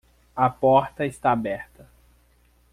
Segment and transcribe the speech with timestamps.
[0.33, 1.87] A porta está aberta